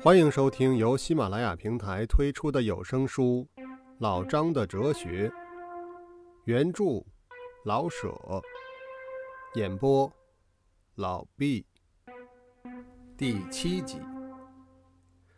[0.00, 3.44] 欢迎收听由喜马拉雅平台推出的有声书
[3.98, 5.28] 《老张的哲学》，
[6.44, 7.04] 原著
[7.64, 8.16] 老舍，
[9.54, 10.10] 演播
[10.94, 11.66] 老毕。
[13.16, 14.00] 第七集，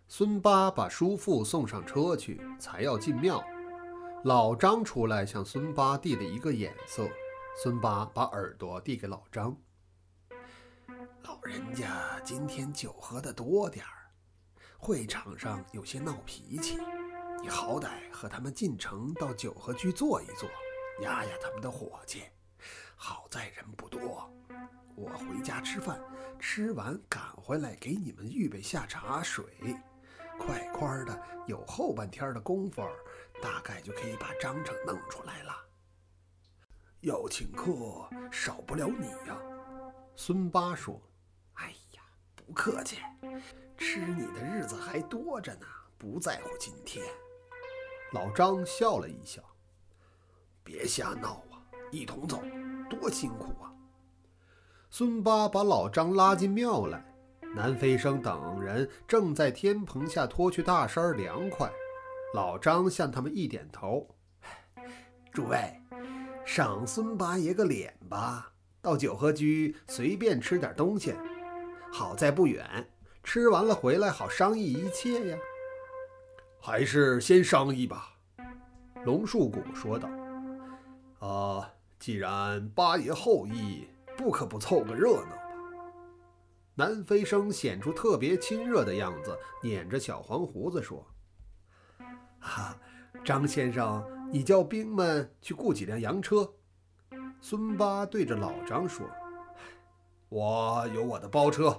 [0.07, 3.43] 孙八把叔父送上车去，才要进庙。
[4.25, 7.09] 老张出来向孙八递了一个眼色，
[7.63, 9.57] 孙八把耳朵递给老张。
[11.23, 14.00] 老人家今天酒喝的多点儿。
[14.83, 16.79] 会场上有些闹脾气，
[17.43, 20.49] 你好歹和他们进城到九合居坐一坐，
[21.03, 22.23] 压压他们的火气。
[22.97, 24.33] 好在人不多，
[24.97, 26.01] 我回家吃饭，
[26.39, 29.45] 吃完赶回来给你们预备下茶水，
[30.39, 32.83] 快快的，有后半天的功夫，
[33.43, 35.55] 大概就可以把章程弄出来了。
[37.01, 39.39] 要请客，少不了你呀。
[40.17, 40.99] 孙八说
[41.57, 42.03] ：“哎呀，
[42.35, 42.97] 不客气。”
[43.77, 47.05] 吃你的日子还多着呢，不在乎今天。
[48.13, 49.43] 老张笑了一笑
[50.65, 52.43] ：“别瞎闹啊，一同走，
[52.89, 53.73] 多辛苦啊。”
[54.91, 57.05] 孙八把老张拉进庙来，
[57.55, 61.71] 南飞生等人正在天棚下脱去大衫凉快。
[62.35, 64.09] 老张向他们一点头
[65.33, 65.81] ：“诸位，
[66.45, 71.15] 赏孙八爷个脸吧，到九合居随便吃点东西，
[71.93, 72.89] 好在不远。”
[73.23, 75.39] 吃完了回来好商议一切呀，
[76.59, 78.15] 还是先商议吧。”
[79.05, 80.09] 龙树谷说道。
[81.21, 85.37] “啊，既然八爷后裔，不可不凑个热闹吧？”
[86.75, 91.07] 南飞生显出特别亲热的样子，捻着小黄胡子说
[92.41, 92.77] ：“哈，
[93.23, 96.51] 张先生，你叫兵们去雇几辆洋车。”
[97.43, 99.07] 孙八对着老张说
[100.31, 101.79] ：“我有我的包车。”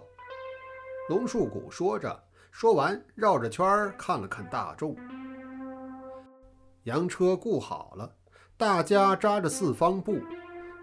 [1.11, 2.23] 龙树谷说着，
[2.53, 4.95] 说完绕着圈儿看了看大众。
[6.83, 8.09] 洋车雇好了，
[8.55, 10.21] 大家扎着四方布，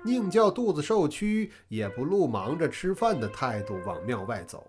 [0.04, 4.66] 宁叫肚子受屈，也不露忙着吃饭的态度往庙外走。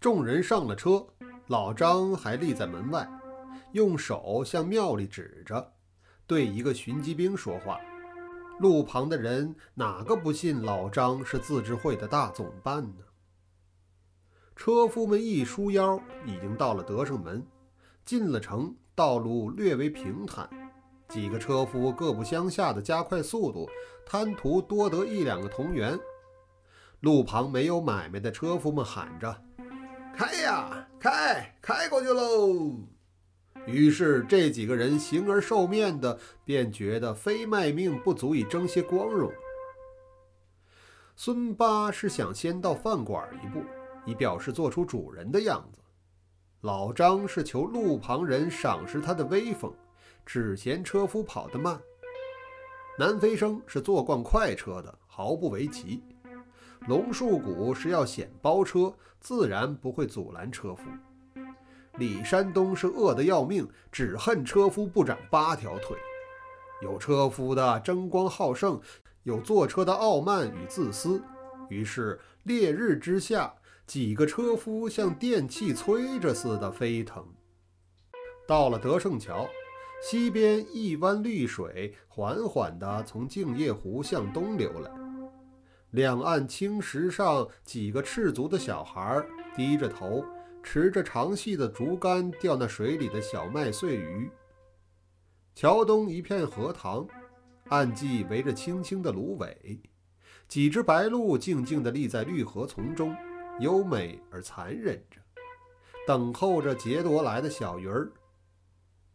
[0.00, 1.06] 众人上了车，
[1.48, 3.06] 老张还立在门外，
[3.72, 5.70] 用手向庙里指着，
[6.26, 7.78] 对一个巡击兵说话。
[8.58, 13.04] 路旁的人哪个不信老张是自治会的大总办呢？
[14.58, 17.46] 车夫们一梳腰，已经到了德胜门。
[18.04, 20.50] 进了城，道路略为平坦。
[21.08, 23.70] 几个车夫各不相下的加快速度，
[24.04, 25.96] 贪图多得一两个同源。
[27.00, 29.44] 路旁没有买卖的车夫们喊着
[30.12, 32.74] ：“开呀，开，开过去喽！”
[33.64, 39.30] 于是这几个人形而受面的，便觉得非卖命不足以争些光荣。
[41.14, 43.62] 孙八是想先到饭馆一步。
[44.08, 45.82] 以表示做出主人的样子。
[46.62, 49.70] 老张是求路旁人赏识他的威风，
[50.24, 51.78] 只嫌车夫跑得慢。
[52.98, 56.02] 南飞生是坐惯快车的，毫不为奇。
[56.86, 60.84] 龙树谷是要显包车，自然不会阻拦车夫。
[61.98, 65.98] 李山东是饿得要命，只恨车夫不长八条腿。
[66.80, 68.80] 有车夫的争光好胜，
[69.24, 71.22] 有坐车的傲慢与自私。
[71.68, 73.54] 于是烈日之下。
[73.88, 77.26] 几个车夫像电器催着似的飞腾。
[78.46, 79.48] 到了德胜桥
[80.02, 84.90] 西边，一湾绿水缓缓地从静夜湖向东流来。
[85.92, 89.24] 两岸青石上，几个赤足的小孩
[89.56, 90.22] 低着头，
[90.62, 94.30] 持着长细的竹竿钓那水里的小麦穗鱼。
[95.54, 97.06] 桥东一片荷塘，
[97.70, 99.80] 岸际围着青青的芦苇，
[100.46, 103.16] 几只白鹭静静地立在绿荷丛中。
[103.60, 105.20] 优美而残忍着，
[106.06, 108.10] 等候着劫夺来的小鱼儿。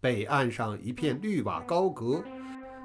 [0.01, 2.23] 北岸上一片绿瓦高阁，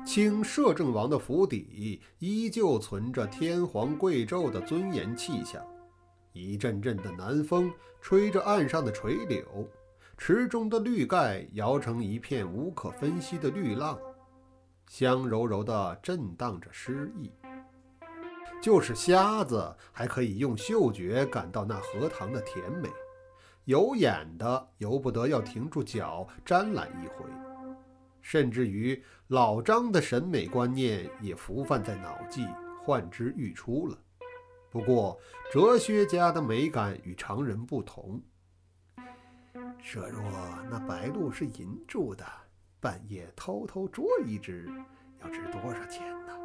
[0.06, 5.60] 清摄政王的府邸依旧存着天皇贵胄的尊严气象。
[6.32, 9.68] 一阵阵的南风吹着岸上的垂柳，
[10.16, 13.98] 池中的绿盖摇成一片无可分析的绿浪，
[14.86, 17.32] 香柔柔地震荡着诗意。
[18.60, 22.88] 就是瞎子还可以用嗅觉感到那荷塘的甜美，
[23.64, 27.24] 有眼的由不得要停住脚沾览一回，
[28.20, 32.46] 甚至于老张的审美观念也浮泛在脑际，
[32.82, 33.96] 幻之欲出了。
[34.70, 35.18] 不过
[35.50, 38.20] 哲学家的美感与常人不同。
[39.80, 40.22] 设若
[40.70, 42.24] 那白鹭是银铸的，
[42.80, 44.68] 半夜偷偷捉一只，
[45.22, 46.37] 要值多少钱呢？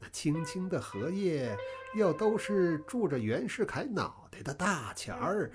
[0.00, 1.54] 那青青的荷叶，
[1.94, 5.50] 又都是住着袁世凯脑袋的大钱儿，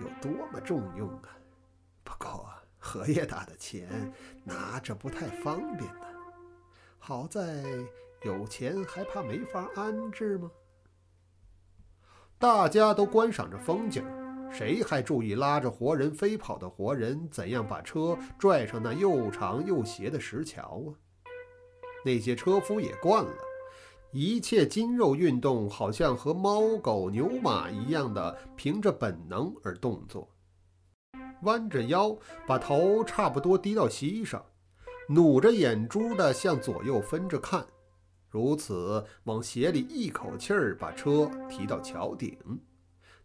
[0.00, 1.36] 有多么重用啊！
[2.02, 2.48] 不过
[2.78, 4.10] 荷叶大的钱
[4.42, 6.06] 拿着不太方便呢。
[6.98, 7.64] 好在
[8.22, 10.50] 有钱还怕没法安置吗？
[12.38, 14.02] 大家都观赏着风景，
[14.50, 20.90] 谁还注意拉着活人飞跑的活人怎样把车拽上那又长又斜的石桥啊？
[22.04, 23.32] 那些车夫也惯了，
[24.12, 30.26] 一切筋肉运动好像和猫狗牛马一样的凭着本能而动作，
[31.42, 32.16] 弯着腰，
[32.46, 34.42] 把头差不多低到膝上，
[35.08, 37.66] 努着眼珠的向左右分着看。
[38.30, 42.34] 如此往鞋里一口气儿把车提到桥顶，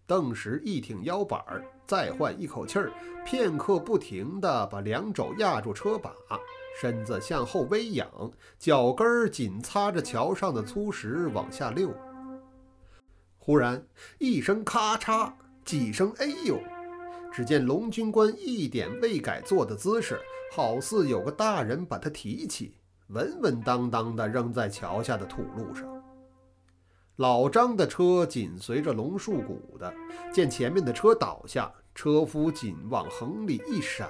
[0.06, 2.92] 顿时一挺腰板儿，再换一口气儿，
[3.26, 6.14] 片刻不停地把两肘压住车把，
[6.80, 8.10] 身子向后微仰，
[8.58, 11.94] 脚跟儿紧擦着桥上的粗石往下溜。
[13.38, 13.86] 忽然
[14.20, 15.32] 一声咔嚓，
[15.66, 16.60] 几声哎呦，
[17.32, 20.20] 只见龙军官一点未改坐的姿势，
[20.52, 22.76] 好似有个大人把他提起。
[23.08, 25.88] 稳稳当当地扔在桥下的土路上。
[27.18, 29.94] 老张的车紧随着龙树谷的，
[30.34, 34.10] 见前面的车倒下，车夫紧往横里一闪，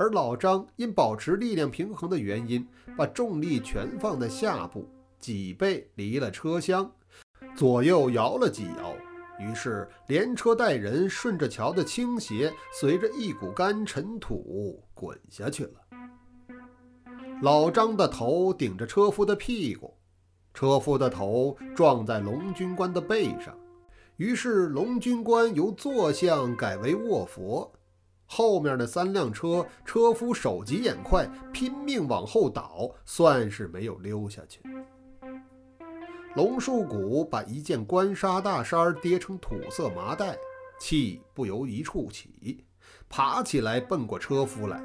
[0.00, 2.66] 而老张因保持力量平衡的原因，
[2.96, 4.88] 把重力全放在下部，
[5.18, 6.90] 脊背离了车厢，
[7.54, 8.94] 左右摇了几摇，
[9.38, 15.72] 于是连车带人顺着桥的倾斜，随着一股干尘土滚下去了。
[17.42, 19.94] 老张的头顶着车夫的屁股，
[20.54, 23.54] 车夫的头撞在龙军官的背上，
[24.16, 27.70] 于是龙军官由坐相改为卧佛。
[28.32, 34.62] 后面的三辆车，车夫手疾眼快，拼命往后倒，算是没有溜下去。
[36.36, 40.38] 龙树谷把一件官纱大衫叠成土色麻袋，
[40.78, 42.64] 气不由一处起，
[43.08, 44.80] 爬起来奔过车夫来。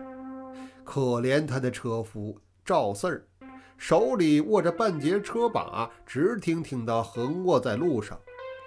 [0.84, 2.36] 可怜他的车夫。
[2.66, 3.28] 赵四儿
[3.78, 8.20] 手里握着半截车把，直挺挺地横卧在路上，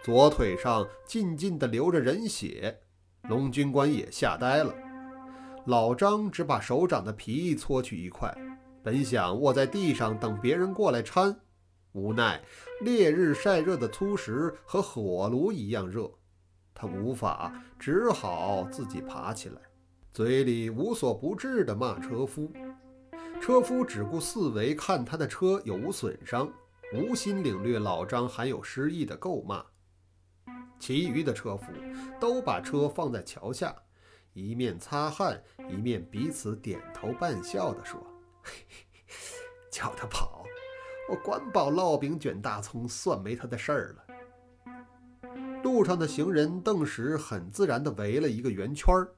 [0.04, 2.78] 左腿上静静地流着人血。
[3.28, 4.75] 龙军官也吓呆了。
[5.66, 8.34] 老张只把手掌的皮搓去一块，
[8.82, 11.36] 本想卧在地上等别人过来搀，
[11.92, 12.40] 无奈
[12.80, 16.10] 烈日晒热的粗石和火炉一样热，
[16.72, 19.60] 他无法，只好自己爬起来，
[20.10, 22.50] 嘴里无所不至地骂车夫。
[23.40, 26.50] 车夫只顾四围看他的车有无损伤，
[26.94, 29.62] 无心领略老张含有诗意的够骂。
[30.78, 31.72] 其余的车夫
[32.20, 33.75] 都把车放在桥下，
[34.32, 38.00] 一面擦汗，一面彼此点头半笑地说
[38.42, 39.14] ：“嘿嘿
[39.70, 40.44] 叫他跑，
[41.08, 44.04] 我管饱烙饼卷大葱，算没他的事儿了。”
[45.64, 49.12] 路上的行人顿时很自然地围了一个圆圈儿。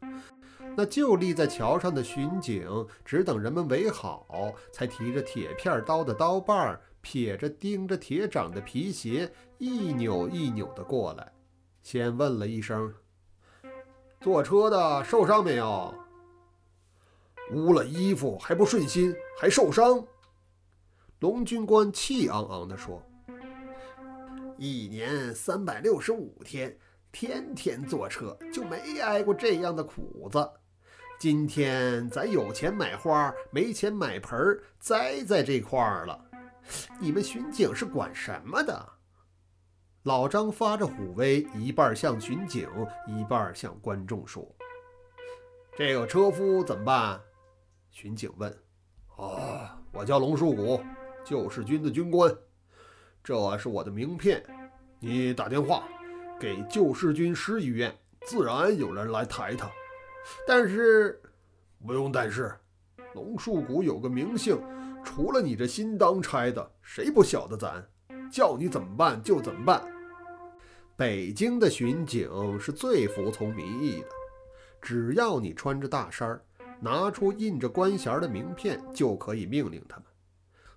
[0.77, 11.33] 那就立在桥上的巡警，只等人们围好，才提着铁片刀的刀把，撇着钉着铁掌的皮鞋，一扭一扭的过来。
[11.82, 12.94] 先问了一声
[14.21, 15.94] ：“坐车的受伤没有？
[17.53, 20.05] 污了衣服还不顺心，还受伤？”
[21.21, 23.03] 龙军官气昂昂地说
[24.56, 26.79] ：“一年三百六十五天，
[27.11, 30.50] 天天坐车，就没挨过这样的苦子。”
[31.19, 36.19] 今天咱有钱买花，没钱买盆，栽在这块儿了。
[36.99, 38.88] 你们巡警是管什么的？
[40.04, 42.66] 老张发着虎威，一半向巡警，
[43.07, 44.50] 一半向观众说
[45.76, 47.21] ：“这个车夫怎么办？”
[47.92, 48.50] 巡警问。
[49.16, 50.80] “哦，我叫龙树谷，
[51.23, 52.35] 救世军的军官。
[53.23, 54.42] 这是我的名片，
[54.99, 55.87] 你打电话
[56.40, 59.71] 给救世军师医院，自然有人来抬他。”
[60.49, 61.21] 但是，
[61.87, 62.59] 不用但是，
[63.12, 64.59] 龙树谷有个名姓，
[65.04, 67.87] 除了你这新当差的，谁不晓得咱？
[68.30, 69.85] 叫你怎么办就怎么办。
[71.00, 74.09] 北京的巡警是最服从民意的，
[74.83, 76.42] 只要你穿着大衫儿，
[76.78, 80.04] 拿出印着官衔的名片，就可以命令他们，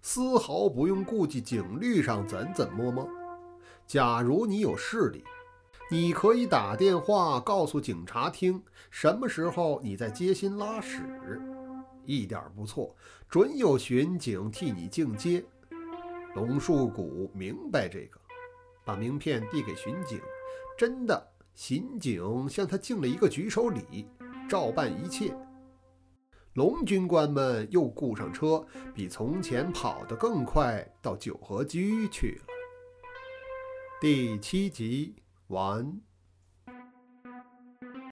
[0.02, 3.06] 丝毫不用顾忌警律上怎怎么么。
[3.86, 5.26] 假如你有势力。
[5.92, 11.02] 你可以打电话告诉警察厅，什么时候你在街心拉屎，
[12.06, 12.96] 一点不错，
[13.28, 15.44] 准有巡警替你进街。
[16.34, 18.18] 龙树谷明白这个，
[18.84, 20.20] 把名片递给巡警，
[20.78, 24.08] 真的，巡警向他敬了一个举手礼，
[24.50, 25.36] 照办一切。
[26.54, 32.46] 龙军官们又雇上车，比从前跑得更快，到九合居去了。
[34.00, 35.16] 第七集。
[35.48, 36.00] 完。